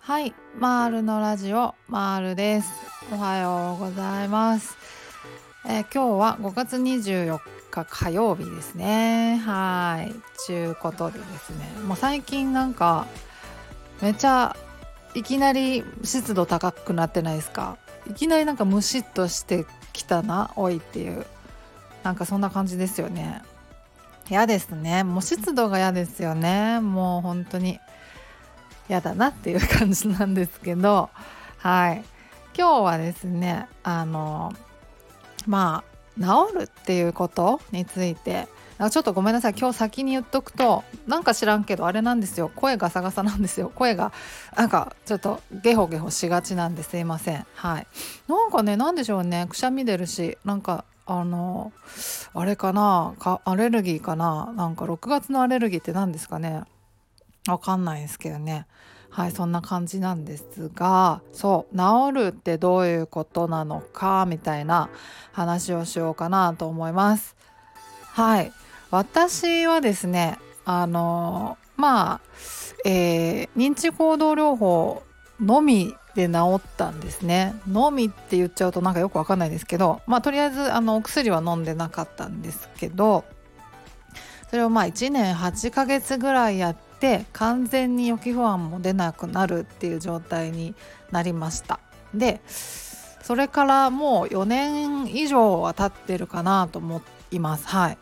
[0.00, 2.70] はい、マールのラジオマールです。
[3.10, 4.76] おはようございます。
[5.66, 7.38] えー、今日は5月24
[7.70, 9.40] 日火曜日ですね。
[9.46, 10.14] はい、
[10.44, 11.70] ちゅうことでですね。
[11.86, 13.06] もう最近なんか
[14.02, 14.54] めちゃ
[15.14, 17.78] いきなり湿度高くなってないですか？
[18.06, 19.64] いきなりなんかムシッとして
[19.94, 21.24] きたな、おいっていう
[22.02, 23.40] なんかそんな感じですよね。
[24.30, 25.04] 嫌ですね。
[25.04, 26.80] もう湿度が嫌ですよね。
[26.80, 27.80] もう本当に。
[28.88, 31.10] 嫌だなっていう感じなんですけど。
[31.58, 32.04] はい。
[32.56, 34.52] 今日はですねあの
[35.46, 35.84] ま
[36.18, 38.48] あ治るっていうことについて。
[38.90, 39.54] ちょっとごめんなさい。
[39.58, 42.48] 今日先に言っとくとなんか知らんけどあれなんですよ。
[42.54, 43.72] 声ガサガサなんですよ。
[43.74, 44.12] 声が
[44.56, 47.44] なんかちょっとゲホゲホしがちなんですいません。
[47.54, 47.86] はい。
[48.28, 49.46] なんかね何でしょうね。
[49.48, 51.72] くしゃみ出るしなんかあの
[52.34, 56.64] あれかなかアレルギーかななんか6月のアレルギーって何ですかね。
[57.48, 58.66] わかんないですけどね。
[59.08, 64.90] はいそんな感じなんですがそう治るってどういうことなのかみたいな
[65.32, 67.34] 話をしようかなと思います。
[68.12, 68.52] はい
[68.90, 72.20] 私はですねあのまあ、
[72.84, 75.02] えー、認知行動療法
[75.40, 77.54] のみで治ったんですね。
[77.68, 83.24] のみって言っちゃうとなんかよくわかんないですけどまあとりあえずあのお薬は飲んでなかったんですけど
[84.50, 90.74] それをまあ1年8ヶ月ぐらいやって完全に予期不安も出なくなるっていう状態に
[91.12, 91.78] なりました。
[92.12, 97.68] でそれからもう4年以上は経ってるかなと思います。
[97.68, 97.98] はい。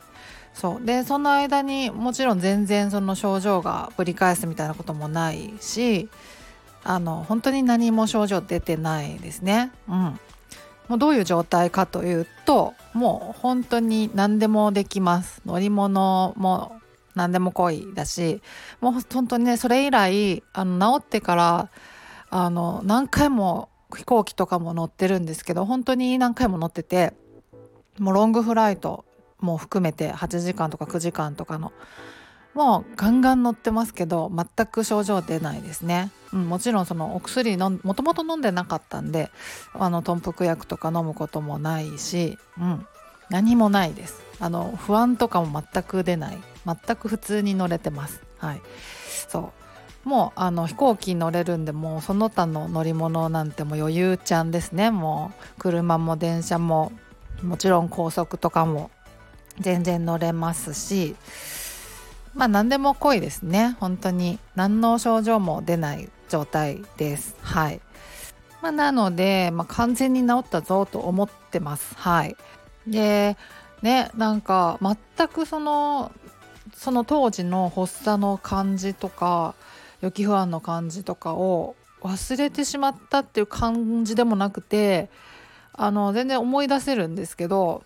[0.55, 0.84] そう。
[0.84, 6.09] でその間にもちろん全然その症状がぶり返すみたいなこともないし
[6.89, 9.73] あの本当に何も症状出てないですね。
[9.89, 10.20] うん。
[10.89, 15.43] もうどういう状態かというともう本当に何でもできます。
[15.45, 16.81] 乗り物も
[17.17, 18.41] 何でも来いだし
[18.81, 21.70] もう本当にねそれ以来あの治ってから
[22.31, 27.15] あの何回も飛行機とかも乗ってるんですけど本当に何回も乗ってて
[27.99, 29.05] もうロングフライト
[29.41, 31.72] も含めて8時間とか9時間とかの
[32.56, 39.31] もうガンガン乗ってますけど全く症状出ないですね、うん、もちろんそのお薬のもともと飲んでなかったんで
[39.75, 42.87] あの豚腹薬とか飲むこともないし、うん、
[43.28, 44.22] 何もないです。
[44.41, 46.39] あの不安とかも全く出ない。
[46.65, 48.22] 全く普通に乗れてます。
[48.39, 48.61] はい。
[49.28, 49.53] そ
[50.05, 50.09] う。
[50.09, 54.91] もうあの飛行機乗れるんでもうその他の乗り物なんても余裕ちゃんですね。
[54.91, 56.93] もう車も電車も
[57.43, 58.91] もちろん高速とかも
[59.59, 61.17] 全然乗れますし
[62.37, 63.77] まあ何でも濃いですね。
[63.81, 64.39] 本当に。
[64.55, 67.35] 何の症状も出ない状態です。
[67.41, 67.81] はい。
[68.63, 71.95] まあ、なので、まあ、完全に治ったぞと思ってます。
[71.97, 72.37] はい。
[72.87, 73.37] で
[73.83, 76.13] ねなんか全くその
[76.75, 79.55] その当時の発作の感じとか
[80.01, 85.09] 予期不安の感じとかを忘れてしまったっていう感じでもなくて
[85.73, 87.83] あの全然思い出せるんですけど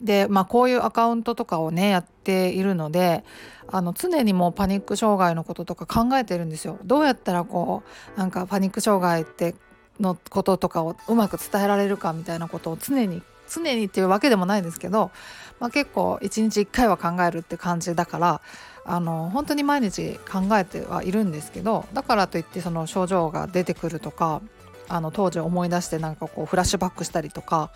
[0.00, 3.24] でまあこういうアカウントとかをねやっているので
[3.68, 6.78] あの常にもうパニック障害のこととか考えてるんですよ。
[6.84, 7.82] どうやったらこ
[8.16, 9.54] うなんかパニック障害って
[10.00, 15.10] のこととかをうまく伝えられるかみたいなことを常に常にっていうわけでもないんですけど、
[15.58, 18.40] まあ、結構一日一回は考えるって感じだから
[18.84, 24.40] あの本当に毎日考えてはいるんですけどだからといってその症状が出てくるとか
[24.88, 27.70] あの当時思い出してなんかこうフラッシュバックしたりとか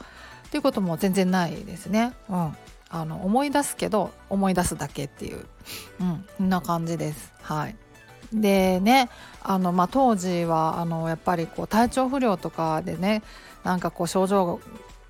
[0.55, 2.13] っていうことも全然ないですね。
[2.29, 2.57] うん、
[2.89, 5.47] あの思い出すけど思い出すだけっていう、
[6.01, 7.33] うん、そんな感じです。
[7.43, 7.77] はい
[8.33, 9.11] でね
[9.43, 13.25] あの、まあ、当時はあのやっぱりこう体調不良とかでね
[13.65, 14.61] なんかこう症状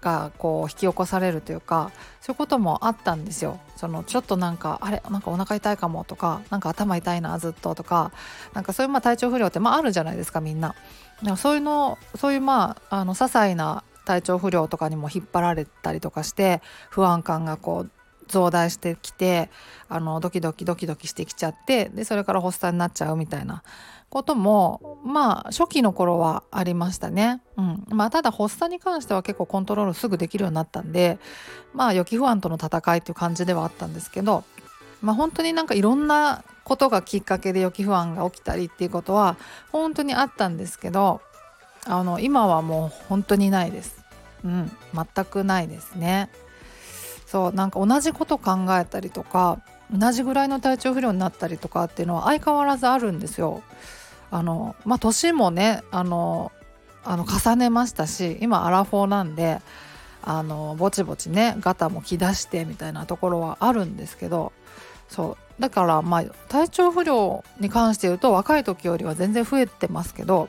[0.00, 3.60] がこう引き起こされるというかそういうこともあったんですよ。
[3.76, 8.12] そのちょっとなんかあれなんかお腹痛いかもとかなんか頭痛いなずっととか
[8.54, 10.74] なんかそういうまあ体調不良ってまああるじゃないですかみんな。
[11.22, 17.90] でもそういうのそういうまああの些細な体調不良とかにも引っ張られたりとかして不安感がこう
[18.28, 19.50] 増大してきて
[19.88, 23.62] あのドキドキドキドキしてきちゃってでそれから発作になっちゃうみたいな
[24.08, 27.42] こともまあ初期の頃はありましたね。
[27.56, 31.18] うんまあ、ただ発作に関しては結構コントロールすぐできるようになったんで
[31.72, 34.44] まあ予期不安との戦いっていう感じではあったんですけど、
[35.02, 39.36] まあ、本当になんかいろんなことがきっかけで予期不安が起きたりっていうことは
[39.72, 41.20] 本当にあったんですけど
[41.86, 44.03] あの今はもう本当にないです。
[44.44, 46.30] うん、全くないですね。
[47.26, 49.60] そうなんか同じこと考えたりとか
[49.92, 53.62] 同じぐらいの体調不良になったりとかっていうのは相変わらずあるんですよ。
[54.30, 56.52] あのまあ年もねあの
[57.04, 59.60] あの重ねましたし今アラフォーなんで
[60.22, 64.52] あのぼちぼちねガタも来だしてみたいなところはあるんですけど
[65.08, 70.48] そうだからまあ体調不良に関して言うと若い時よりは全然増えてますけど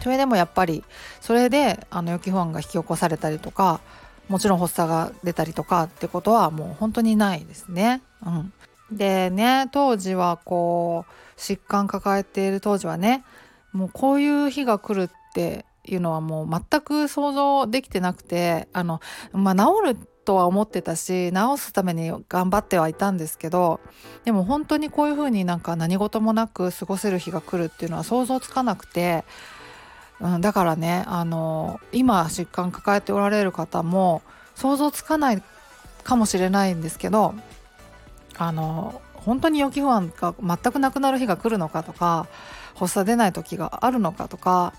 [0.00, 0.84] それでもやっぱり
[1.20, 3.80] それであの予期不安が引き起こされたりとか
[4.28, 8.02] もちろん発作が出たりとかってことはもう本当にないですね。
[8.24, 8.52] うん、
[8.90, 13.24] でね当時はこう疾患抱えている当時はね
[13.72, 19.00] もうこういう日が来るっていうのはもう全く想像できてなくてあの、
[19.32, 23.80] まあ、治るとは思ってたし治すために頑張ってはいたんですけど
[24.24, 29.24] でも本当にこういう風になんか何事もなく過ごせる日が来るっていうのは想像つかなくて、
[30.20, 34.22] うん、だからねあの今疾患抱えておられる方も
[34.54, 35.42] 想像つかない
[36.04, 37.34] かもしれないんですけど
[38.38, 42.28] あの本当に予期不安が全くなくなる日が来るのかとか
[42.74, 44.72] 発作出ない時があるのかとか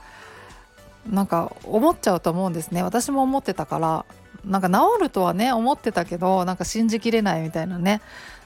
[1.09, 2.83] なんか思っちゃうと思うんですね。
[2.83, 4.05] 私も思ってたから
[4.45, 8.01] なんか治るとはね思ってたけどなんか信じきれないみたいなね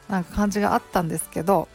[0.10, 1.68] なんか感じがあったんですけど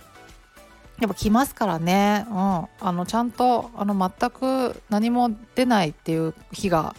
[1.00, 6.94] やっぱ来ますからね、うん、あのちゃんとあの全く何も出ないっていう日が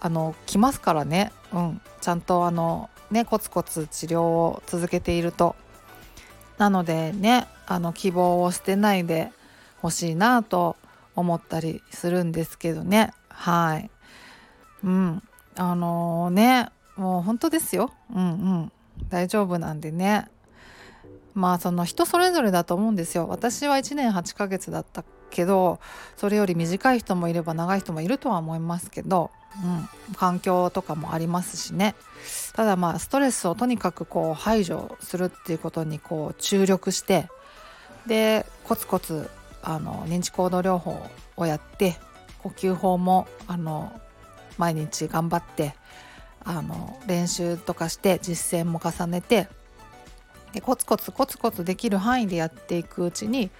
[0.00, 5.54] あの来ますからね、うん、ちゃんとあのねコツコツ治療を続けていると。
[6.58, 9.30] なのでねあの希望を捨てないで
[9.82, 10.76] ほしいなと
[11.14, 13.12] 思ったりするんですけどね。
[13.28, 13.90] はい。
[14.82, 15.22] うん。
[15.56, 17.92] あのー、ねもう本当ですよ。
[18.14, 18.72] うんうん。
[19.08, 20.28] 大丈夫なんでね。
[21.36, 23.28] まあその人それぞれだと思うんですよ。
[23.28, 25.78] 私は1年8ヶ月だったけど
[26.16, 29.30] それより短い人もいれば長い人もいるとは思いますけど、
[30.08, 31.94] うん、環境とかもありますしね。
[32.54, 37.28] ただまあストレスをとにかくこう排除するっていうことにこう注力して
[38.06, 39.28] でコツコツ
[39.62, 41.06] あの認知行動療法
[41.36, 41.96] をやって
[42.42, 43.92] 呼吸法もあの
[44.56, 45.74] 毎日頑張って
[46.44, 49.48] あの練習とかして実践も重ねて
[50.56, 53.50] でコツコツコツコツできる範囲でやっていくうちに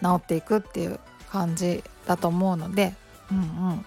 [0.00, 2.94] 治っていくっていう感じだと思うので
[3.30, 3.40] うんう
[3.74, 3.86] ん。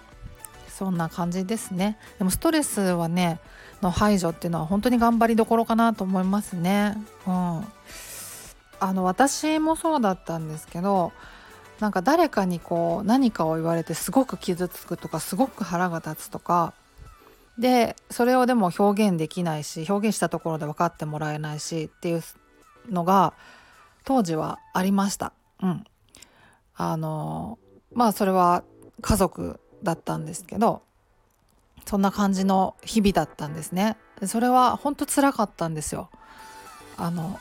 [0.68, 1.98] そんな感じですね。
[2.18, 3.40] でもストレスはね
[3.82, 6.96] の排除っていうのは本当に頑張りどころかなと思いますね。
[7.26, 7.32] うん。
[7.32, 11.12] あの私もそうだったんですけど
[11.80, 16.74] なんか誰かにこう何かを言われてすごく傷つくとかすごく腹が立つとか
[17.58, 22.22] でそれをでも表現できないし表現したところで分かってもらえないしっていう
[22.88, 23.34] のが
[24.04, 25.32] 当時はありました。
[25.62, 25.84] うん、
[26.76, 27.58] あの
[27.92, 28.62] まあそれは
[29.00, 30.82] 家族だったんですけど
[31.84, 33.96] そんな感じの日々だったんですね。
[34.24, 36.10] それは本当辛かったんですよ。
[36.96, 37.40] あの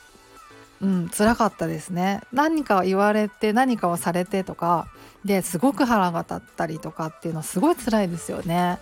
[0.82, 4.88] うん辛かったですね何か言われて何かをされてとか
[5.26, 8.78] ですごく腹が立ったりとかっていうのはすごい辛いですよね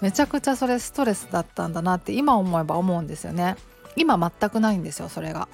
[0.00, 3.56] めちゃくちゃそれストレスだったんだなって今思えば思うんですよね。
[3.96, 5.48] 今全くないんですよそれが。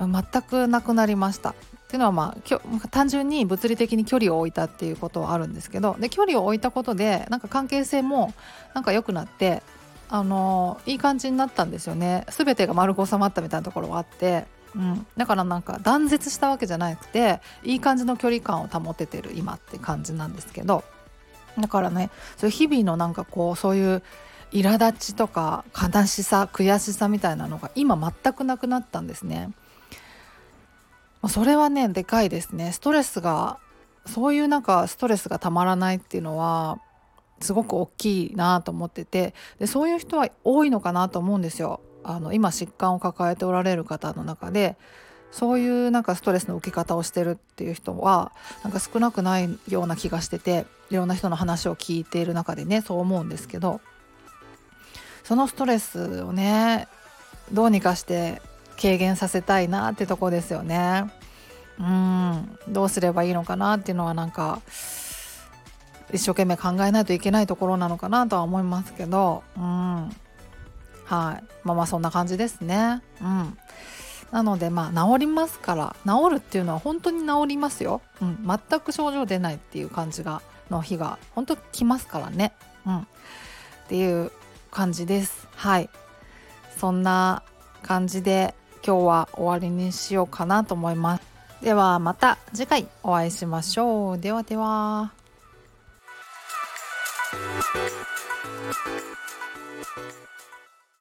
[0.00, 1.50] 全くなくなりました。
[1.50, 1.54] っ
[1.88, 8.34] ていうのはまあ単純に物理的に距離を置いたっていうことはあるんですけどで距離を置いたことでなんか関係性も
[8.74, 9.62] なんか良くなって
[10.10, 12.26] あのいい感じになったんですよね。
[12.28, 20.84] 全てが丸く収まったみたいなところはあってうん、だからなんか断絶したわけじゃなくていい感じの距離感を保ててる今って感じなんですけど
[21.60, 24.02] だからねそう日々のなんかこうそういう
[24.52, 29.50] 苛立ちとか悲しさ悔しさみたいなのが今全くなくなったんですね。
[31.28, 33.58] それはねでかいですねストレスが
[34.06, 36.80] そういうなんかストレスがたまらないっていうのは
[37.40, 41.80] すごく大きいなと思っててでそういう人は多いのかなと思うんですよ。
[42.04, 44.76] あの今疾患を抱えておられる方の中で
[45.30, 48.32] そういうなんかストレスの受け方をしてるっていう人は
[48.64, 53.80] なんか少なくないような気がしてていろんな人の話を聞いている中でねそう思うんですけど
[55.24, 56.88] そのストレスをね
[57.52, 58.40] どうにかして
[58.80, 61.10] 軽減させたいなってとこですよね。
[61.78, 62.58] うん。
[62.68, 64.60] どうすればいいのかなっていうのはなんか
[66.12, 69.62] 一生懸命考えないといけないところなのかなとは思いますけどうん。
[69.62, 70.08] は
[71.40, 71.44] い。
[71.64, 73.02] まあまあそんな感じですね。
[73.20, 73.58] うん。
[74.30, 82.52] なのでまあ治りますから治るっていうのは本当に治りますよ、うん、全く症状出ないっていう感じがの日が本当来ますからね。
[82.86, 82.98] うん。
[82.98, 83.04] っ
[83.88, 84.30] ていう
[84.70, 85.48] 感じです。
[85.56, 85.88] はい。
[86.76, 87.42] そんな
[87.82, 88.54] 感じで
[88.86, 91.22] 今日は終わりにしようかなと思います。
[91.62, 94.18] ではまた次回お会いしましょう。
[94.18, 95.12] ではでは。